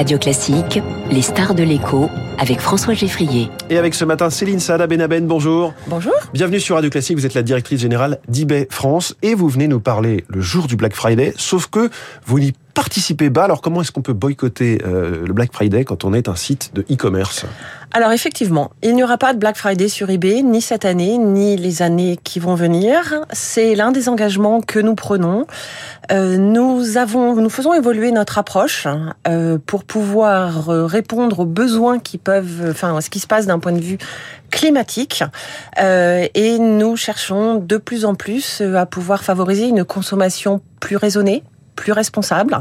Radio 0.00 0.16
Classique, 0.16 0.80
les 1.10 1.20
stars 1.20 1.54
de 1.54 1.62
l'écho 1.62 2.08
avec 2.38 2.60
François 2.60 2.94
Geffrier. 2.94 3.50
Et 3.68 3.76
avec 3.76 3.92
ce 3.94 4.06
matin 4.06 4.30
Céline 4.30 4.58
Saada 4.58 4.86
Benaben, 4.86 5.26
bonjour. 5.26 5.74
Bonjour. 5.88 6.14
Bienvenue 6.32 6.58
sur 6.58 6.76
Radio 6.76 6.88
Classique, 6.88 7.18
vous 7.18 7.26
êtes 7.26 7.34
la 7.34 7.42
directrice 7.42 7.82
générale 7.82 8.18
d'eBay 8.26 8.66
France 8.70 9.14
et 9.20 9.34
vous 9.34 9.50
venez 9.50 9.68
nous 9.68 9.78
parler 9.78 10.24
le 10.28 10.40
jour 10.40 10.68
du 10.68 10.76
Black 10.76 10.94
Friday, 10.94 11.34
sauf 11.36 11.66
que 11.66 11.90
vous 12.24 12.38
n'y 12.38 12.54
participez 12.74 13.30
pas. 13.30 13.44
Alors 13.44 13.60
comment 13.60 13.80
est-ce 13.82 13.92
qu'on 13.92 14.02
peut 14.02 14.12
boycotter 14.12 14.82
euh, 14.84 15.26
le 15.26 15.32
Black 15.32 15.52
Friday 15.52 15.84
quand 15.84 16.04
on 16.04 16.12
est 16.12 16.28
un 16.28 16.36
site 16.36 16.72
de 16.74 16.82
e-commerce? 16.90 17.46
Alors 17.92 18.12
effectivement, 18.12 18.70
il 18.82 18.94
n'y 18.94 19.02
aura 19.02 19.18
pas 19.18 19.32
de 19.32 19.38
Black 19.38 19.56
Friday 19.56 19.88
sur 19.88 20.10
eBay, 20.10 20.42
ni 20.42 20.60
cette 20.60 20.84
année, 20.84 21.18
ni 21.18 21.56
les 21.56 21.82
années 21.82 22.18
qui 22.22 22.38
vont 22.38 22.54
venir. 22.54 23.24
C'est 23.32 23.74
l'un 23.74 23.90
des 23.90 24.08
engagements 24.08 24.60
que 24.60 24.78
nous 24.78 24.94
prenons. 24.94 25.46
Euh, 26.12 26.36
nous 26.36 26.96
avons, 26.96 27.34
nous 27.34 27.50
faisons 27.50 27.74
évoluer 27.74 28.12
notre 28.12 28.38
approche 28.38 28.86
euh, 29.26 29.58
pour 29.66 29.84
pouvoir 29.84 30.66
répondre 30.66 31.40
aux 31.40 31.46
besoins 31.46 31.98
qui 31.98 32.18
peuvent, 32.18 32.68
enfin, 32.70 33.00
ce 33.00 33.10
qui 33.10 33.18
se 33.18 33.26
passe 33.26 33.46
d'un 33.46 33.58
point 33.58 33.72
de 33.72 33.80
vue 33.80 33.98
climatique. 34.50 35.22
Et 35.78 36.58
nous 36.58 36.96
cherchons 36.96 37.56
de 37.56 37.76
plus 37.76 38.04
en 38.04 38.14
plus 38.14 38.60
à 38.60 38.86
pouvoir 38.86 39.22
favoriser 39.22 39.68
une 39.68 39.84
consommation 39.84 40.60
plus 40.80 40.96
raisonnée, 40.96 41.44
plus 41.80 41.92
responsable 41.92 42.58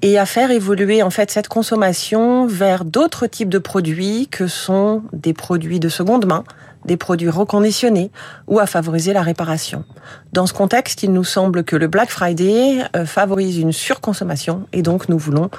et 0.00 0.18
à 0.18 0.24
faire 0.24 0.50
évoluer 0.50 1.02
en 1.02 1.10
fait 1.10 1.30
cette 1.30 1.48
consommation 1.48 2.46
vers 2.46 2.86
d'autres 2.86 3.26
types 3.26 3.50
de 3.50 3.58
produits 3.58 4.26
que 4.30 4.46
sont 4.46 5.02
des 5.12 5.34
produits 5.34 5.80
de 5.80 5.90
seconde 5.90 6.24
main, 6.24 6.44
des 6.86 6.96
produits 6.96 7.28
reconditionnés 7.28 8.10
ou 8.46 8.58
à 8.58 8.66
favoriser 8.66 9.12
la 9.12 9.20
réparation. 9.20 9.84
Dans 10.32 10.46
ce 10.46 10.54
contexte, 10.54 11.02
il 11.02 11.12
nous 11.12 11.24
semble 11.24 11.62
que 11.62 11.76
le 11.76 11.88
Black 11.88 12.08
Friday 12.08 12.78
euh, 12.96 13.04
favorise 13.04 13.58
une 13.58 13.72
surconsommation 13.72 14.66
et 14.72 14.80
donc 14.80 15.10
nous 15.10 15.18
voulons 15.18 15.50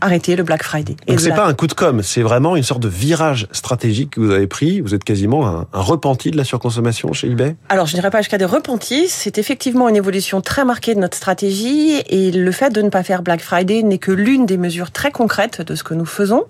arrêter 0.00 0.36
le 0.36 0.42
Black 0.42 0.62
Friday. 0.62 0.96
Donc 1.06 1.20
c'est 1.20 1.30
pas 1.30 1.46
un 1.46 1.54
coup 1.54 1.66
de 1.66 1.72
com, 1.72 2.02
c'est 2.02 2.22
vraiment 2.22 2.56
une 2.56 2.62
sorte 2.62 2.82
de 2.82 2.88
virage 2.88 3.48
stratégique 3.52 4.10
que 4.10 4.20
vous 4.20 4.30
avez 4.30 4.46
pris. 4.46 4.80
Vous 4.80 4.94
êtes 4.94 5.04
quasiment 5.04 5.46
un, 5.46 5.66
repenti 5.72 6.30
de 6.30 6.36
la 6.36 6.44
surconsommation 6.44 7.12
chez 7.12 7.28
eBay? 7.28 7.56
Alors 7.68 7.86
je 7.86 7.94
dirais 7.94 8.10
pas 8.10 8.18
jusqu'à 8.18 8.38
des 8.38 8.44
repentis. 8.44 9.08
C'est 9.08 9.38
effectivement 9.38 9.88
une 9.88 9.96
évolution 9.96 10.40
très 10.40 10.64
marquée 10.64 10.94
de 10.94 11.00
notre 11.00 11.16
stratégie 11.16 12.02
et 12.08 12.30
le 12.30 12.52
fait 12.52 12.70
de 12.70 12.82
ne 12.82 12.88
pas 12.88 13.02
faire 13.02 13.22
Black 13.22 13.40
Friday 13.40 13.82
n'est 13.82 13.98
que 13.98 14.12
l'une 14.12 14.46
des 14.46 14.56
mesures 14.56 14.90
très 14.90 15.10
concrètes 15.10 15.62
de 15.62 15.74
ce 15.74 15.82
que 15.82 15.94
nous 15.94 16.06
faisons, 16.06 16.44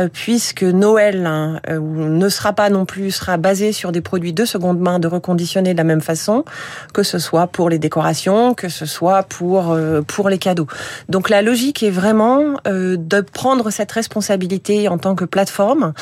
euh, 0.00 0.08
puisque 0.12 0.62
Noël 0.62 1.26
hein, 1.26 1.60
euh, 1.68 1.80
ne 1.80 2.28
sera 2.28 2.52
pas 2.52 2.70
non 2.70 2.84
plus 2.84 3.10
sera 3.10 3.36
basé 3.36 3.72
sur 3.72 3.92
des 3.92 4.00
produits 4.00 4.32
de 4.32 4.44
seconde 4.44 4.80
main, 4.80 4.98
de 4.98 5.08
reconditionner 5.08 5.72
de 5.72 5.78
la 5.78 5.84
même 5.84 6.00
façon, 6.00 6.44
que 6.92 7.02
ce 7.02 7.18
soit 7.18 7.46
pour 7.46 7.70
les 7.70 7.78
décorations, 7.78 8.54
que 8.54 8.68
ce 8.68 8.86
soit 8.86 9.22
pour 9.22 9.72
euh, 9.72 10.02
pour 10.02 10.28
les 10.28 10.38
cadeaux. 10.38 10.66
Donc 11.08 11.28
la 11.30 11.42
logique 11.42 11.82
est 11.82 11.90
vraiment 11.90 12.56
de 12.94 13.20
prendre 13.20 13.70
cette 13.70 13.90
responsabilité 13.90 14.88
en 14.88 14.98
tant 14.98 15.16
que 15.16 15.24
plateforme 15.24 15.92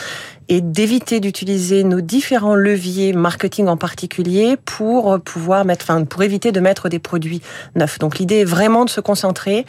et 0.48 0.60
d'éviter 0.60 1.20
d'utiliser 1.20 1.84
nos 1.84 2.02
différents 2.02 2.54
leviers 2.54 3.12
marketing 3.14 3.66
en 3.68 3.78
particulier 3.78 4.56
pour 4.62 5.18
pouvoir 5.20 5.64
mettre, 5.64 5.86
enfin, 5.88 6.04
pour 6.04 6.22
éviter 6.22 6.52
de 6.52 6.60
mettre 6.60 6.91
des 6.91 6.98
produits 6.98 7.41
neufs. 7.76 7.98
Donc 7.98 8.18
l'idée 8.18 8.41
est 8.41 8.44
vraiment 8.44 8.84
de 8.84 8.91
se 8.91 9.00
concentrer 9.00 9.64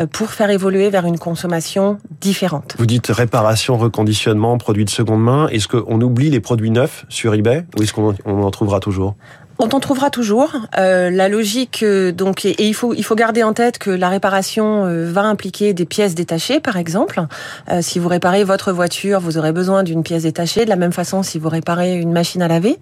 euh, 0.00 0.06
pour 0.06 0.30
faire 0.30 0.50
évoluer 0.50 0.90
vers 0.90 1.06
une 1.06 1.18
consommation 1.18 1.98
différente. 2.20 2.74
Vous 2.78 2.86
dites 2.86 3.06
réparation, 3.06 3.78
reconditionnement, 3.78 4.58
produits 4.58 4.84
de 4.84 4.90
seconde 4.90 5.22
main. 5.22 5.48
Est-ce 5.48 5.68
qu'on 5.68 6.00
oublie 6.00 6.30
les 6.30 6.40
produits 6.40 6.70
neufs 6.70 7.06
sur 7.08 7.32
eBay 7.34 7.64
ou 7.78 7.82
est-ce 7.82 7.92
qu'on 7.92 8.14
en 8.26 8.50
trouvera 8.50 8.80
toujours? 8.80 9.14
On 9.58 9.68
t'en 9.68 9.80
trouvera 9.80 10.10
toujours. 10.10 10.52
Euh, 10.78 11.10
la 11.10 11.28
logique, 11.28 11.82
euh, 11.82 12.12
donc, 12.12 12.44
et, 12.44 12.54
il 12.64 12.74
faut 12.74 12.94
il 12.94 13.02
faut 13.02 13.16
garder 13.16 13.42
en 13.42 13.52
tête 13.52 13.78
que 13.78 13.90
la 13.90 14.08
réparation 14.08 14.84
euh, 14.86 15.10
va 15.10 15.22
impliquer 15.22 15.74
des 15.74 15.84
pièces 15.84 16.14
détachées, 16.14 16.60
par 16.60 16.76
exemple. 16.76 17.22
Euh, 17.70 17.82
si 17.82 17.98
vous 17.98 18.08
réparez 18.08 18.44
votre 18.44 18.72
voiture, 18.72 19.18
vous 19.20 19.36
aurez 19.36 19.52
besoin 19.52 19.82
d'une 19.82 20.04
pièce 20.04 20.22
détachée. 20.22 20.64
De 20.64 20.70
la 20.70 20.76
même 20.76 20.92
façon, 20.92 21.24
si 21.24 21.38
vous 21.38 21.48
réparez 21.48 21.96
une 21.96 22.12
machine 22.12 22.40
à 22.42 22.48
laver. 22.48 22.78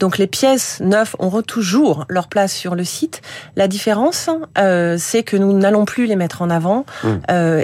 Donc, 0.00 0.18
les 0.18 0.26
pièces 0.26 0.80
neuves 0.80 1.14
auront 1.20 1.42
toujours 1.42 2.06
leur 2.08 2.26
place 2.26 2.52
sur 2.52 2.74
le 2.74 2.82
site. 2.82 3.22
La 3.54 3.68
différence, 3.68 4.28
c'est 4.98 5.22
que 5.22 5.36
nous 5.36 5.52
n'allons 5.52 5.84
plus 5.84 6.06
les 6.06 6.16
mettre 6.16 6.42
en 6.42 6.50
avant 6.50 6.84
mmh. 7.04 7.08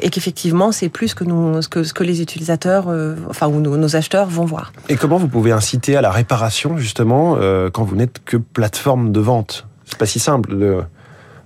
et 0.00 0.10
qu'effectivement, 0.10 0.72
c'est 0.72 0.88
plus 0.88 1.14
que 1.14 1.24
nous 1.24 1.62
ce 1.62 1.68
que 1.68 1.82
ce 1.82 1.92
que 1.92 2.04
les 2.04 2.22
utilisateurs, 2.22 2.86
enfin 3.28 3.48
ou 3.48 3.60
nos, 3.60 3.76
nos, 3.76 3.96
acheteurs 3.96 4.28
vont 4.28 4.44
voir. 4.44 4.72
Et 4.88 4.96
comment 4.96 5.16
vous 5.16 5.28
pouvez 5.28 5.52
inciter 5.52 5.96
à 5.96 6.00
la 6.00 6.10
réparation 6.10 6.76
justement 6.76 7.36
quand 7.72 7.84
vous 7.84 7.96
n'êtes 7.96 8.20
que 8.24 8.36
plateforme 8.52 9.12
de 9.12 9.20
vente. 9.20 9.66
C'est 9.84 9.98
pas 9.98 10.06
si 10.06 10.18
simple. 10.18 10.86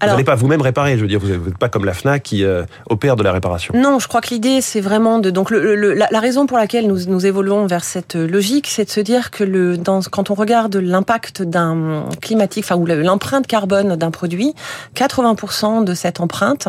Vous 0.00 0.06
n'allez 0.06 0.24
pas 0.24 0.34
vous-même 0.34 0.60
réparer, 0.60 0.96
je 0.96 1.02
veux 1.02 1.08
dire, 1.08 1.20
vous 1.20 1.28
n'êtes 1.28 1.58
pas 1.58 1.68
comme 1.68 1.84
la 1.84 1.94
FNAC 1.94 2.22
qui 2.22 2.44
euh, 2.44 2.64
opère 2.88 3.16
de 3.16 3.22
la 3.22 3.32
réparation. 3.32 3.74
Non, 3.76 3.98
je 3.98 4.08
crois 4.08 4.20
que 4.20 4.28
l'idée, 4.30 4.60
c'est 4.60 4.80
vraiment 4.80 5.18
de... 5.18 5.30
Donc, 5.30 5.50
le, 5.50 5.74
la, 5.94 6.08
la, 6.10 6.20
raison 6.20 6.46
pour 6.46 6.58
laquelle 6.58 6.86
nous, 6.86 7.06
nous 7.06 7.26
évoluons 7.26 7.66
vers 7.66 7.84
cette 7.84 8.14
logique, 8.14 8.66
c'est 8.66 8.84
de 8.84 8.90
se 8.90 9.00
dire 9.00 9.30
que 9.30 9.44
le, 9.44 9.76
dans, 9.76 10.00
quand 10.02 10.30
on 10.30 10.34
regarde 10.34 10.76
l'impact 10.76 11.42
d'un 11.42 12.04
climatique, 12.20 12.64
enfin, 12.64 12.76
ou 12.76 12.86
l'empreinte 12.86 13.46
carbone 13.46 13.96
d'un 13.96 14.10
produit, 14.10 14.54
80% 14.94 15.84
de 15.84 15.94
cette 15.94 16.20
empreinte 16.20 16.68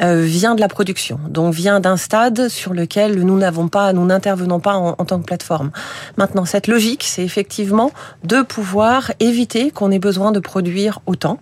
euh, 0.00 0.22
vient 0.22 0.54
de 0.54 0.60
la 0.60 0.68
production, 0.68 1.18
donc 1.28 1.54
vient 1.54 1.80
d'un 1.80 1.96
stade 1.96 2.48
sur 2.48 2.74
lequel 2.74 3.22
nous 3.22 3.36
n'avons 3.36 3.68
pas, 3.68 3.92
nous 3.92 4.04
n'intervenons 4.04 4.60
pas 4.60 4.74
en, 4.74 4.94
en, 4.98 5.04
tant 5.04 5.20
que 5.20 5.26
plateforme. 5.26 5.70
Maintenant, 6.16 6.44
cette 6.44 6.66
logique, 6.66 7.04
c'est 7.04 7.24
effectivement 7.24 7.90
de 8.24 8.42
pouvoir 8.42 9.12
éviter 9.20 9.70
qu'on 9.70 9.90
ait 9.90 9.98
besoin 9.98 10.32
de 10.32 10.40
produire 10.40 11.00
autant. 11.06 11.38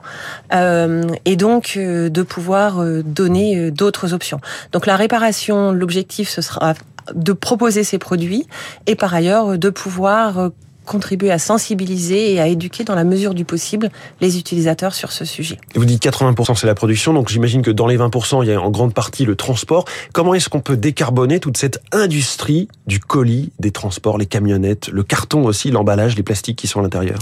Euh, 0.55 1.03
et 1.25 1.37
donc 1.37 1.75
euh, 1.77 2.09
de 2.09 2.23
pouvoir 2.23 2.81
euh, 2.81 3.03
donner 3.03 3.57
euh, 3.57 3.71
d'autres 3.71 4.15
options. 4.15 4.41
Donc 4.73 4.87
la 4.87 4.97
réparation, 4.97 5.73
l'objectif 5.73 6.29
ce 6.29 6.43
sera 6.43 6.75
de 7.15 7.33
proposer 7.33 7.85
ces 7.85 7.99
produits 7.99 8.47
et 8.87 8.95
par 8.95 9.15
ailleurs 9.15 9.59
de 9.59 9.71
pouvoir 9.71 10.51
contribuer 10.85 11.31
à 11.31 11.39
sensibiliser 11.39 12.35
et 12.35 12.41
à 12.41 12.49
éduquer 12.49 12.85
dans 12.85 12.95
la 12.95 13.05
mesure 13.05 13.35
du 13.35 13.45
possible 13.45 13.91
les 14.21 14.39
utilisateurs 14.39 14.95
sur 14.95 15.13
ce 15.13 15.25
sujet. 15.25 15.59
Vous 15.75 15.85
dites 15.85 16.03
80% 16.03 16.57
c'est 16.57 16.67
la 16.67 16.75
production, 16.75 17.13
donc 17.13 17.29
j'imagine 17.29 17.63
que 17.63 17.71
dans 17.71 17.87
les 17.87 17.97
20% 17.97 18.43
il 18.43 18.49
y 18.49 18.53
a 18.53 18.61
en 18.61 18.71
grande 18.71 18.93
partie 18.93 19.25
le 19.25 19.37
transport. 19.37 19.85
Comment 20.13 20.35
est-ce 20.35 20.49
qu'on 20.49 20.61
peut 20.61 20.77
décarboner 20.77 21.39
toute 21.39 21.57
cette 21.57 21.81
industrie 21.93 22.69
du 22.87 22.99
colis, 22.99 23.53
des 23.61 23.71
transports, 23.71 24.19
les 24.19 24.27
camionnettes, 24.27 24.89
le 24.89 25.03
carton 25.03 25.45
aussi, 25.45 25.71
l'emballage, 25.71 26.17
les 26.17 26.23
plastiques 26.23 26.59
qui 26.59 26.67
sont 26.67 26.81
à 26.81 26.83
l'intérieur? 26.83 27.19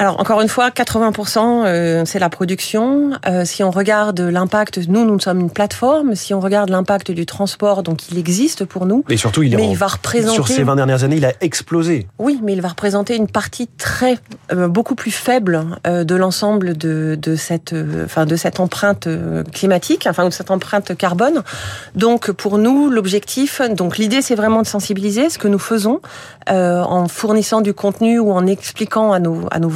Alors 0.00 0.18
encore 0.18 0.40
une 0.40 0.48
fois, 0.48 0.70
80% 0.70 1.64
euh, 1.66 2.04
c'est 2.06 2.18
la 2.18 2.30
production. 2.30 3.10
Euh, 3.26 3.44
si 3.44 3.62
on 3.62 3.70
regarde 3.70 4.18
l'impact, 4.18 4.78
nous 4.88 5.04
nous 5.04 5.20
sommes 5.20 5.40
une 5.40 5.50
plateforme. 5.50 6.14
Si 6.14 6.32
on 6.32 6.40
regarde 6.40 6.70
l'impact 6.70 7.10
du 7.10 7.26
transport, 7.26 7.82
donc 7.82 8.10
il 8.10 8.16
existe 8.16 8.64
pour 8.64 8.86
nous. 8.86 9.04
Et 9.10 9.18
surtout, 9.18 9.42
il, 9.42 9.54
mais 9.54 9.68
il 9.68 9.76
va 9.76 9.88
représenter 9.88 10.34
sur 10.34 10.48
ces 10.48 10.62
20 10.62 10.76
dernières 10.76 11.04
années, 11.04 11.16
il 11.16 11.26
a 11.26 11.34
explosé. 11.42 12.06
Oui, 12.18 12.40
mais 12.42 12.54
il 12.54 12.62
va 12.62 12.68
représenter 12.68 13.14
une 13.14 13.28
partie 13.28 13.66
très 13.66 14.16
euh, 14.54 14.68
beaucoup 14.68 14.94
plus 14.94 15.10
faible 15.10 15.66
de 15.84 16.14
l'ensemble 16.14 16.78
de, 16.78 17.18
de 17.20 17.36
cette 17.36 17.74
enfin 18.04 18.24
de 18.24 18.36
cette 18.36 18.58
empreinte 18.58 19.06
climatique, 19.52 20.06
enfin 20.08 20.24
de 20.24 20.30
cette 20.30 20.50
empreinte 20.50 20.96
carbone. 20.96 21.42
Donc 21.94 22.30
pour 22.30 22.56
nous, 22.56 22.88
l'objectif, 22.88 23.60
donc 23.70 23.98
l'idée 23.98 24.22
c'est 24.22 24.34
vraiment 24.34 24.62
de 24.62 24.66
sensibiliser 24.66 25.28
ce 25.28 25.36
que 25.36 25.48
nous 25.48 25.58
faisons 25.58 26.00
en 26.46 27.06
fournissant 27.06 27.60
du 27.60 27.74
contenu 27.74 28.18
ou 28.18 28.32
en 28.32 28.46
expliquant 28.46 29.12
à 29.12 29.18
nos 29.18 29.46
à 29.50 29.58
nos 29.58 29.68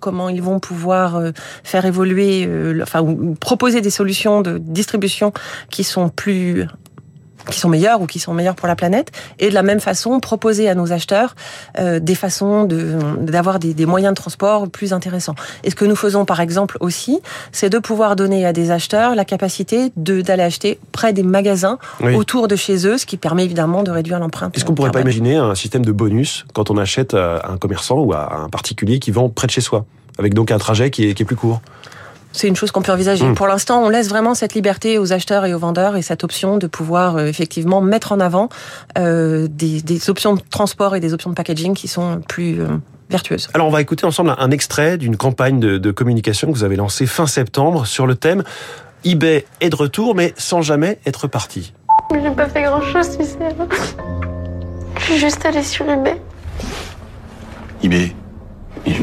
comment 0.00 0.28
ils 0.28 0.42
vont 0.42 0.60
pouvoir 0.60 1.16
euh, 1.16 1.30
faire 1.64 1.84
évoluer, 1.84 2.46
euh, 2.46 2.80
enfin 2.82 3.04
proposer 3.40 3.80
des 3.80 3.90
solutions 3.90 4.42
de 4.42 4.58
distribution 4.58 5.32
qui 5.70 5.84
sont 5.84 6.08
plus 6.08 6.66
qui 7.50 7.58
sont 7.58 7.68
meilleurs 7.68 8.00
ou 8.00 8.06
qui 8.06 8.18
sont 8.18 8.34
meilleurs 8.34 8.54
pour 8.54 8.68
la 8.68 8.76
planète, 8.76 9.10
et 9.38 9.48
de 9.48 9.54
la 9.54 9.62
même 9.62 9.80
façon 9.80 10.20
proposer 10.20 10.68
à 10.68 10.74
nos 10.74 10.92
acheteurs 10.92 11.34
euh, 11.78 12.00
des 12.00 12.14
façons 12.14 12.64
de 12.64 12.98
d'avoir 13.18 13.58
des, 13.58 13.74
des, 13.74 13.86
moyens 13.86 14.12
de 14.12 14.16
transport 14.16 14.68
plus 14.68 14.92
intéressants. 14.92 15.34
Et 15.64 15.70
ce 15.70 15.74
que 15.74 15.84
nous 15.84 15.96
faisons 15.96 16.24
par 16.24 16.40
exemple 16.40 16.76
aussi, 16.80 17.20
c'est 17.52 17.70
de 17.70 17.78
pouvoir 17.78 18.16
donner 18.16 18.46
à 18.46 18.52
des 18.52 18.70
acheteurs 18.70 19.14
la 19.14 19.24
capacité 19.24 19.92
de 19.96 20.20
d'aller 20.20 20.42
acheter 20.42 20.78
près 20.92 21.12
des 21.12 21.22
magasins 21.22 21.78
autour 22.14 22.48
de 22.48 22.56
chez 22.56 22.86
eux, 22.86 22.98
ce 22.98 23.06
qui 23.06 23.16
permet 23.16 23.44
évidemment 23.44 23.82
de 23.82 23.90
réduire 23.90 24.18
l'empreinte. 24.18 24.56
Est-ce 24.56 24.64
qu'on 24.64 24.74
pourrait 24.74 24.90
pas 24.90 25.00
imaginer 25.00 25.36
un 25.36 25.54
système 25.54 25.84
de 25.84 25.92
bonus 25.92 26.44
quand 26.52 26.70
on 26.70 26.76
achète 26.76 27.14
à 27.14 27.42
un 27.48 27.56
commerçant 27.56 28.00
ou 28.00 28.12
à 28.12 28.36
un 28.36 28.48
particulier 28.48 28.98
qui 28.98 29.10
vend 29.10 29.28
près 29.28 29.46
de 29.46 29.52
chez 29.52 29.60
soi, 29.60 29.84
avec 30.18 30.34
donc 30.34 30.50
un 30.50 30.58
trajet 30.58 30.90
qui 30.90 31.08
est, 31.08 31.14
qui 31.14 31.22
est 31.22 31.26
plus 31.26 31.36
court? 31.36 31.60
C'est 32.32 32.48
une 32.48 32.56
chose 32.56 32.70
qu'on 32.70 32.82
peut 32.82 32.92
envisager. 32.92 33.24
Hmm. 33.24 33.34
Pour 33.34 33.46
l'instant, 33.46 33.82
on 33.82 33.88
laisse 33.88 34.08
vraiment 34.08 34.34
cette 34.34 34.54
liberté 34.54 34.98
aux 34.98 35.12
acheteurs 35.12 35.44
et 35.44 35.54
aux 35.54 35.58
vendeurs 35.58 35.96
et 35.96 36.02
cette 36.02 36.24
option 36.24 36.58
de 36.58 36.66
pouvoir 36.66 37.16
euh, 37.16 37.26
effectivement 37.26 37.80
mettre 37.80 38.12
en 38.12 38.20
avant 38.20 38.48
euh, 38.98 39.48
des, 39.50 39.82
des, 39.82 40.10
options 40.10 40.34
de 40.34 40.40
transport 40.50 40.96
et 40.96 41.00
des 41.00 41.12
options 41.14 41.30
de 41.30 41.34
packaging 41.34 41.74
qui 41.74 41.88
sont 41.88 42.20
plus 42.28 42.60
euh, 42.60 42.68
vertueuses. 43.10 43.48
Alors, 43.54 43.68
on 43.68 43.70
va 43.70 43.80
écouter 43.80 44.04
ensemble 44.04 44.34
un 44.36 44.50
extrait 44.50 44.98
d'une 44.98 45.16
campagne 45.16 45.60
de, 45.60 45.78
de, 45.78 45.90
communication 45.90 46.50
que 46.50 46.56
vous 46.56 46.64
avez 46.64 46.76
lancée 46.76 47.06
fin 47.06 47.26
septembre 47.26 47.86
sur 47.86 48.06
le 48.06 48.14
thème 48.14 48.42
eBay 49.04 49.44
est 49.60 49.70
de 49.70 49.76
retour, 49.76 50.14
mais 50.14 50.32
sans 50.36 50.62
jamais 50.62 50.98
être 51.06 51.26
parti. 51.26 51.72
J'ai 52.12 52.30
pas 52.30 52.48
fait 52.48 52.62
grand 52.62 52.82
chose, 52.82 53.16
tu 53.18 53.24
sais. 53.24 53.38
Je 54.98 55.02
suis 55.02 55.18
juste 55.18 55.44
allée 55.44 55.62
sur 55.62 55.88
eBay. 55.88 56.20
eBay? 57.82 58.14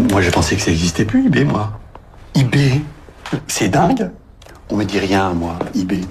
Moi, 0.10 0.22
je 0.22 0.30
pensais 0.30 0.56
que 0.56 0.62
ça 0.62 0.72
existait 0.72 1.06
plus, 1.06 1.28
eBay, 1.28 1.44
moi. 1.44 1.72
eBay? 2.36 2.82
C'est 3.48 3.70
dingue. 3.70 4.10
On 4.70 4.76
me 4.76 4.84
dit 4.84 5.00
rien, 5.00 5.34
moi. 5.34 5.58
eBay. 5.76 6.02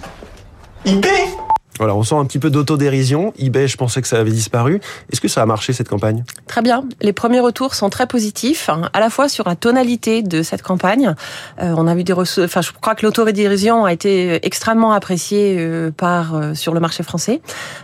eBay 0.84 1.28
Voilà, 1.78 1.94
on 1.94 2.02
sent 2.02 2.16
un 2.16 2.24
petit 2.24 2.40
peu 2.40 2.50
d'autodérision. 2.50 3.32
eBay, 3.38 3.68
je 3.68 3.76
pensais 3.76 4.02
que 4.02 4.08
ça 4.08 4.18
avait 4.18 4.32
disparu. 4.32 4.80
Est-ce 5.12 5.20
que 5.20 5.28
ça 5.28 5.42
a 5.42 5.46
marché 5.46 5.72
cette 5.72 5.88
campagne? 5.88 6.24
Très 6.48 6.60
bien. 6.60 6.84
Les 7.00 7.12
premiers 7.12 7.38
retours 7.38 7.74
sont 7.74 7.88
très 7.88 8.08
positifs, 8.08 8.68
hein, 8.68 8.90
à 8.92 9.00
la 9.00 9.10
fois 9.10 9.28
sur 9.28 9.48
la 9.48 9.54
tonalité 9.54 10.22
de 10.22 10.42
cette 10.42 10.62
campagne. 10.62 11.14
Euh, 11.60 11.74
on 11.76 11.86
a 11.86 11.94
vu 11.94 12.02
des 12.02 12.12
enfin, 12.12 12.62
je 12.62 12.72
crois 12.72 12.96
que 12.96 13.06
l'autodérision 13.06 13.84
a 13.84 13.92
été 13.92 14.44
extrêmement 14.44 14.92
appréciée 14.92 15.56
euh, 15.58 15.92
par 15.92 16.34
euh, 16.34 16.54
sur 16.54 16.74
le 16.74 16.80
marché 16.80 17.04
français. 17.04 17.40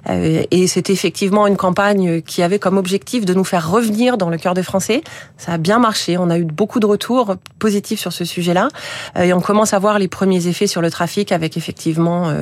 et 0.09 0.67
c'était 0.67 0.93
effectivement 0.93 1.47
une 1.47 1.57
campagne 1.57 2.21
qui 2.23 2.43
avait 2.43 2.59
comme 2.59 2.79
objectif 2.79 3.25
de 3.25 3.35
nous 3.35 3.45
faire 3.45 3.71
revenir 3.71 4.19
dans 4.19 4.29
le 4.29 4.39
cœur 4.39 4.55
des 4.55 4.63
Français. 4.63 5.03
Ça 5.37 5.53
a 5.53 5.59
bien 5.59 5.79
marché. 5.79 6.19
On 6.19 6.31
a 6.31 6.39
eu 6.39 6.45
beaucoup 6.45 6.81
de 6.81 6.87
retours 6.87 7.37
positifs 7.59 8.01
sur 8.01 8.13
ce 8.13 8.25
sujet-là. 8.25 8.69
et 9.17 9.33
on 9.33 9.41
commence 9.41 9.73
à 9.73 9.79
voir 9.79 9.99
les 9.99 10.09
premiers 10.09 10.47
effets 10.49 10.67
sur 10.67 10.83
le 10.83 10.91
trafic 10.91 11.33
avec 11.33 11.57
effectivement 11.57 12.33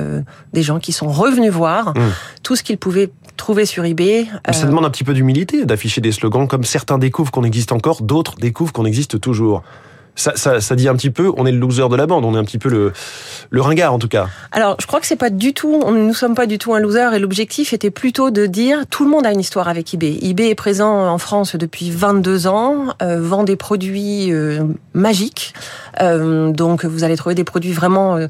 des 0.53 0.63
gens 0.63 0.79
qui 0.79 0.91
sont 0.91 1.09
revenus 1.09 1.42
voir 1.49 1.89
mmh. 1.89 2.01
tout 2.43 2.55
ce 2.55 2.63
qu'ils 2.63 2.77
pouvaient 2.77 3.09
trouver 3.37 3.65
sur 3.65 3.83
eBay. 3.83 4.27
Ça 4.51 4.65
demande 4.65 4.85
un 4.85 4.89
petit 4.89 5.03
peu 5.03 5.13
d'humilité 5.13 5.65
d'afficher 5.65 6.01
des 6.01 6.11
slogans 6.11 6.47
comme 6.47 6.63
certains 6.63 6.97
découvrent 6.97 7.31
qu'on 7.31 7.43
existe 7.43 7.71
encore, 7.71 8.01
d'autres 8.01 8.35
découvrent 8.35 8.73
qu'on 8.73 8.85
existe 8.85 9.19
toujours 9.19 9.63
ça, 10.15 10.33
ça, 10.35 10.61
ça, 10.61 10.75
dit 10.75 10.87
un 10.87 10.95
petit 10.95 11.09
peu, 11.09 11.31
on 11.37 11.45
est 11.45 11.51
le 11.51 11.57
loser 11.57 11.89
de 11.89 11.95
la 11.95 12.05
bande, 12.05 12.23
on 12.23 12.35
est 12.35 12.37
un 12.37 12.43
petit 12.43 12.59
peu 12.59 12.69
le, 12.69 12.93
le 13.49 13.61
ringard 13.61 13.93
en 13.93 13.99
tout 13.99 14.07
cas. 14.07 14.27
Alors, 14.51 14.75
je 14.79 14.85
crois 14.85 14.99
que 14.99 15.07
c'est 15.07 15.15
pas 15.15 15.31
du 15.31 15.53
tout, 15.53 15.83
nous 15.87 16.07
ne 16.07 16.13
sommes 16.13 16.35
pas 16.35 16.45
du 16.45 16.57
tout 16.57 16.73
un 16.73 16.79
loser 16.79 17.13
et 17.13 17.19
l'objectif 17.19 17.73
était 17.73 17.89
plutôt 17.89 18.29
de 18.29 18.45
dire 18.45 18.85
tout 18.89 19.05
le 19.05 19.09
monde 19.09 19.25
a 19.25 19.31
une 19.31 19.39
histoire 19.39 19.67
avec 19.67 19.93
eBay. 19.93 20.19
eBay 20.21 20.49
est 20.49 20.55
présent 20.55 21.07
en 21.07 21.17
France 21.17 21.55
depuis 21.55 21.89
22 21.89 22.47
ans, 22.47 22.87
euh, 23.01 23.21
vend 23.21 23.43
des 23.43 23.55
produits 23.55 24.31
euh, 24.31 24.63
magiques, 24.93 25.53
euh, 26.01 26.51
donc 26.51 26.85
vous 26.85 27.03
allez 27.03 27.15
trouver 27.15 27.35
des 27.35 27.43
produits 27.43 27.73
vraiment 27.73 28.15
euh, 28.15 28.27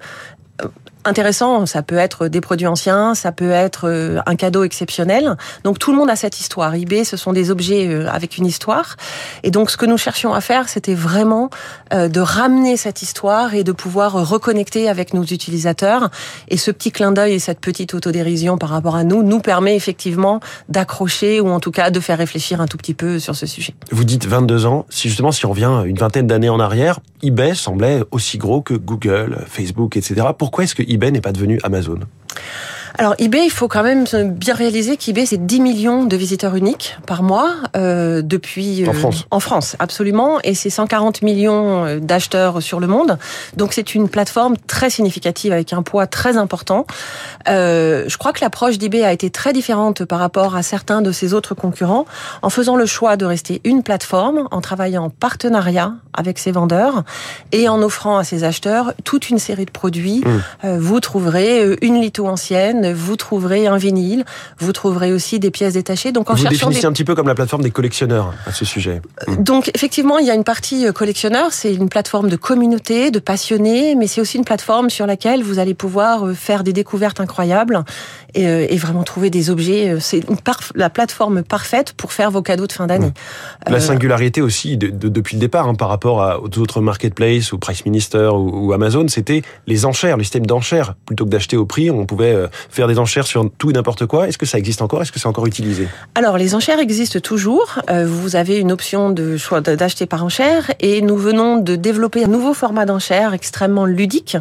intéressant. 1.06 1.66
Ça 1.66 1.82
peut 1.82 1.98
être 1.98 2.28
des 2.28 2.42
produits 2.42 2.68
anciens, 2.68 3.16
ça 3.16 3.32
peut 3.32 3.52
être 3.52 3.88
euh, 3.90 4.20
un 4.26 4.36
cadeau 4.36 4.64
exceptionnel. 4.64 5.36
Donc 5.64 5.80
tout 5.80 5.92
le 5.92 5.98
monde 5.98 6.10
a 6.10 6.16
cette 6.16 6.40
histoire. 6.40 6.74
eBay, 6.76 7.04
ce 7.04 7.18
sont 7.18 7.34
des 7.34 7.52
objets 7.52 7.88
euh, 7.88 8.10
avec 8.10 8.38
une 8.38 8.46
histoire. 8.46 8.96
Et 9.44 9.52
donc 9.52 9.70
ce 9.70 9.78
que 9.78 9.86
nous 9.86 9.98
cherchions 9.98 10.34
à 10.34 10.42
faire, 10.42 10.70
c'était 10.70 10.94
vraiment 10.94 11.50
euh, 11.94 12.08
de 12.08 12.20
ramener 12.20 12.78
cette 12.78 13.02
histoire 13.02 13.54
et 13.54 13.64
de 13.64 13.72
pouvoir 13.72 14.14
reconnecter 14.28 14.90
avec 14.90 15.14
nos 15.14 15.24
utilisateurs. 15.24 16.10
Et 16.50 16.58
ce 16.58 16.72
petit 16.72 16.92
clin 16.92 17.12
d'œil 17.12 17.34
et 17.34 17.40
cette 17.40 17.60
petite 17.60 17.94
autodérision 17.94 18.58
par 18.58 18.70
rapport 18.70 18.96
à 18.96 19.04
nous 19.04 19.24
nous 19.24 19.40
permet 19.40 19.76
effectivement 19.76 20.40
d'accrocher 20.70 21.40
ou 21.42 21.50
en 21.50 21.60
tout 21.60 21.72
cas 21.72 21.92
de 21.92 22.00
faire 22.00 22.18
réfléchir 22.18 22.62
un 22.62 22.68
tout 22.68 22.78
petit 22.78 22.94
peu 22.94 23.20
sur 23.20 23.36
ce 23.36 23.46
sujet. 23.46 23.74
Vous 23.92 24.04
dites 24.04 24.26
22 24.26 24.66
ans. 24.66 24.86
Si 24.90 25.10
justement, 25.10 25.32
si 25.32 25.46
on 25.46 25.50
revient 25.50 25.84
une 25.86 25.98
vingtaine 25.98 26.28
d'années 26.28 26.50
en 26.50 26.60
arrière, 26.60 27.00
eBay 27.24 27.56
semblait 27.56 28.04
aussi 28.12 28.38
gros 28.38 28.62
que 28.62 28.74
Google, 28.74 29.46
Facebook, 29.48 29.96
etc. 29.96 30.28
Pourquoi 30.38 30.66
est-ce 30.66 30.76
que 30.76 30.84
eBay 30.84 31.12
n'est 31.12 31.22
pas 31.22 31.32
devenu 31.32 31.60
Amazon? 31.64 32.00
Alors 32.96 33.16
eBay, 33.18 33.46
il 33.46 33.50
faut 33.50 33.68
quand 33.68 33.82
même 33.82 34.06
bien 34.28 34.54
réaliser 34.54 34.98
qu'eBay 34.98 35.26
c'est 35.26 35.44
10 35.44 35.62
millions 35.62 36.04
de 36.06 36.16
visiteurs 36.16 36.56
uniques 36.56 36.98
par 37.08 37.24
mois 37.24 37.50
euh, 37.76 38.22
depuis 38.22 38.88
en 38.88 38.92
euh, 38.92 38.94
France. 38.94 39.26
En 39.32 39.40
France, 39.40 39.76
absolument, 39.80 40.40
et 40.44 40.54
c'est 40.54 40.70
140 40.70 41.24
millions 41.24 41.86
euh, 41.86 42.00
d'acheteurs 42.00 42.62
sur 42.62 42.80
le 42.80 42.86
monde. 42.86 43.18
Donc 43.58 43.74
c'est 43.74 43.96
une 43.96 44.10
plateforme 44.10 44.58
très 44.68 44.92
significative 44.92 45.52
avec 45.52 45.74
un 45.74 45.82
poids 45.82 46.06
très 46.06 46.38
important. 46.38 46.86
Euh, 47.50 48.06
je 48.08 48.18
crois 48.18 48.32
que 48.32 48.42
l'approche 48.42 48.78
d'eBay 48.78 49.04
a 49.04 49.12
été 49.12 49.32
très 49.32 49.54
différente 49.54 50.06
par 50.06 50.20
rapport 50.20 50.56
à 50.56 50.62
certains 50.62 51.02
de 51.02 51.12
ses 51.12 51.34
autres 51.34 51.56
concurrents, 51.56 52.06
en 52.44 52.52
faisant 52.52 52.76
le 52.76 52.86
choix 52.86 53.18
de 53.18 53.26
rester 53.26 53.60
une 53.64 53.82
plateforme, 53.82 54.48
en 54.52 54.62
travaillant 54.62 55.06
en 55.06 55.10
partenariat 55.10 55.94
avec 56.14 56.38
ses 56.38 56.52
vendeurs 56.52 57.04
et 57.52 57.68
en 57.68 57.82
offrant 57.82 58.18
à 58.18 58.24
ses 58.24 58.44
acheteurs 58.44 58.94
toute 59.04 59.30
une 59.32 59.40
série 59.40 59.66
de 59.66 59.72
produits. 59.72 60.24
Mmh. 60.24 60.78
vous 60.78 61.00
trouverez 61.00 61.76
une 61.82 62.00
litho 62.00 62.23
ancienne 62.28 62.94
vous 62.94 63.16
trouverez 63.16 63.68
un 63.68 63.78
vinyle, 63.78 64.26
vous 64.60 64.72
trouverez 64.72 65.12
aussi 65.12 65.40
des 65.40 65.52
pièces 65.52 65.74
détachées. 65.74 66.12
Donc 66.12 66.30
en 66.30 66.36
vous 66.36 66.48
définissez 66.48 66.86
un 66.86 66.92
petit 66.92 67.04
peu 67.04 67.16
comme 67.16 67.28
la 67.28 67.36
plateforme 67.36 67.64
des 67.64 67.72
collectionneurs 67.72 68.34
à 68.46 68.52
ce 68.52 68.66
sujet. 68.66 69.02
Euh, 69.28 69.36
donc 69.38 69.72
effectivement, 69.74 70.20
il 70.20 70.28
y 70.28 70.32
a 70.32 70.36
une 70.36 70.44
partie 70.44 70.88
euh, 70.88 70.92
collectionneur, 70.92 71.52
c'est 71.52 71.74
une 71.74 71.90
plateforme 71.90 72.30
de 72.30 72.36
communauté, 72.36 73.12
de 73.12 73.20
passionnés, 73.20 73.96
mais 73.96 74.08
c'est 74.08 74.22
aussi 74.22 74.38
une 74.38 74.46
plateforme 74.46 74.90
sur 74.90 75.06
laquelle 75.06 75.44
vous 75.44 75.60
allez 75.60 75.74
pouvoir 75.74 76.26
euh, 76.26 76.34
faire 76.34 76.64
des 76.64 76.74
découvertes 76.74 77.20
incroyables 77.20 77.84
et, 78.36 78.78
vraiment 78.78 79.04
trouver 79.04 79.30
des 79.30 79.50
objets. 79.50 79.96
C'est 80.00 80.22
la 80.76 80.90
plateforme 80.90 81.44
parfaite 81.44 81.94
pour 81.94 82.12
faire 82.12 82.32
vos 82.32 82.42
cadeaux 82.42 82.68
de 82.68 82.72
fin 82.72 82.88
d'année. 82.88 83.12
La 83.68 83.80
singularité 83.80 84.42
aussi 84.42 84.78
de, 84.78 84.90
depuis 84.90 85.36
le 85.36 85.40
départ 85.40 85.68
hein, 85.68 85.76
par 85.76 85.90
rapport 85.90 86.42
aux 86.44 86.60
autres 86.60 86.82
marketplaces 86.82 87.54
ou 87.54 87.60
Price 87.60 87.86
Minister 87.86 88.30
ou, 88.34 88.68
ou 88.68 88.74
Amazon, 88.74 89.08
c'était 89.08 89.42
les 89.68 89.86
enchères, 89.86 90.18
le 90.18 90.24
système 90.24 90.46
d'enchères. 90.46 90.96
Plutôt 91.06 91.26
que 91.26 91.30
d'acheter 91.30 91.58
au 91.58 91.66
prix, 91.66 91.90
on 91.90 92.06
pouvait 92.06 92.36
faire 92.70 92.88
des 92.88 93.00
enchères 93.00 93.28
sur 93.28 93.50
tout 93.58 93.70
et 93.70 93.74
n'importe 93.74 94.06
quoi. 94.06 94.28
Est-ce 94.28 94.38
que 94.38 94.46
ça 94.46 94.58
existe 94.58 94.82
encore? 94.82 95.02
Est-ce 95.02 95.12
que 95.12 95.20
c'est 95.20 95.28
encore 95.28 95.46
utilisé? 95.46 95.88
Alors, 96.16 96.38
les 96.38 96.56
enchères 96.56 96.80
existent 96.80 97.20
toujours. 97.20 97.80
Euh, 97.90 98.06
vous 98.08 98.36
avez 98.36 98.58
une 98.58 98.72
option 98.72 99.10
de 99.10 99.38
choix 99.38 99.62
d'acheter 99.62 100.06
par 100.06 100.24
enchère 100.24 100.72
et 100.80 101.02
nous 101.02 101.18
venons 101.18 101.58
de 101.58 101.76
développer 101.76 102.24
un 102.24 102.28
nouveau 102.28 102.54
format 102.54 102.86
d'enchère 102.86 103.34
extrêmement 103.34 103.86
ludique 103.86 104.38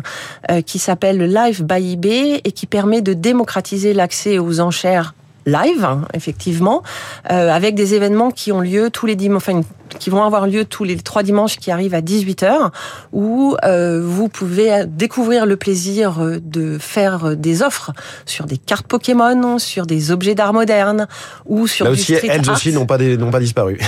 euh, 0.50 0.62
qui 0.62 0.78
s'appelle 0.78 1.18
Live 1.22 1.64
by 1.64 1.92
eBay 1.92 2.40
et 2.44 2.52
qui 2.52 2.66
permet 2.66 3.02
de 3.02 3.12
démocratiser 3.12 3.81
l'accès 3.92 4.38
aux 4.38 4.60
enchères 4.60 5.14
live, 5.46 5.84
hein, 5.84 6.02
effectivement, 6.14 6.82
euh, 7.30 7.50
avec 7.50 7.74
des 7.74 7.94
événements 7.94 8.30
qui 8.30 8.52
ont 8.52 8.60
lieu 8.60 8.90
tous 8.90 9.06
les 9.06 9.16
dimanches, 9.16 9.42
enfin, 9.48 9.62
qui 9.98 10.08
vont 10.08 10.22
avoir 10.22 10.46
lieu 10.46 10.64
tous 10.64 10.84
les 10.84 10.96
trois 10.96 11.22
dimanches 11.22 11.56
qui 11.56 11.70
arrivent 11.70 11.94
à 11.94 12.00
18h, 12.00 12.70
où 13.12 13.56
euh, 13.64 14.00
vous 14.02 14.28
pouvez 14.28 14.84
découvrir 14.86 15.44
le 15.44 15.56
plaisir 15.56 16.20
euh, 16.20 16.38
de 16.42 16.78
faire 16.78 17.36
des 17.36 17.62
offres 17.62 17.92
sur 18.24 18.46
des 18.46 18.56
cartes 18.56 18.86
Pokémon, 18.86 19.58
sur 19.58 19.86
des 19.86 20.10
objets 20.10 20.34
d'art 20.34 20.52
moderne, 20.52 21.08
ou 21.46 21.66
sur 21.66 21.86
Là 21.86 21.92
du 21.92 22.00
aussi, 22.00 22.14
elles 22.14 22.48
aussi 22.48 22.72
n'ont 22.72 22.86
pas, 22.86 22.98
n'ont 22.98 23.30
pas 23.30 23.40
disparu. 23.40 23.78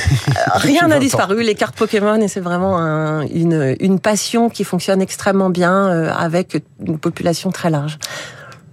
Rien 0.55 0.87
n'a 0.88 0.99
disparu, 0.99 1.43
les 1.43 1.55
cartes 1.55 1.76
Pokémon, 1.76 2.17
et 2.17 2.29
c'est 2.29 2.41
vraiment 2.41 2.79
une, 3.32 3.76
une 3.81 4.00
passion 4.00 4.50
qui 4.50 4.64
fonctionne 4.64 5.00
extrêmement 5.00 5.50
bien 5.50 5.87
avec 6.11 6.62
une 6.85 6.99
population 6.99 7.50
très 7.50 7.70
large. 7.70 7.99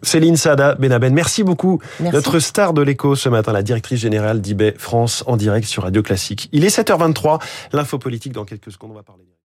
Céline 0.03 0.37
Sada 0.37 0.75
Benaben, 0.75 1.13
merci 1.13 1.43
beaucoup. 1.43 1.79
Notre 1.99 2.39
star 2.39 2.73
de 2.73 2.81
l'écho 2.81 3.15
ce 3.15 3.29
matin, 3.29 3.53
la 3.53 3.63
directrice 3.63 3.99
générale 3.99 4.41
d'eBay 4.41 4.73
France 4.77 5.23
en 5.27 5.37
direct 5.37 5.67
sur 5.67 5.83
Radio 5.83 6.01
Classique. 6.01 6.49
Il 6.51 6.65
est 6.65 6.75
7h23, 6.75 7.41
l'info 7.73 7.97
politique 7.97 8.33
dans 8.33 8.45
quelques 8.45 8.71
secondes, 8.71 8.91
on 8.91 8.95
va 8.95 9.03
parler. 9.03 9.23